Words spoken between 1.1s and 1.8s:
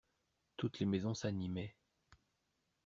s'animaient.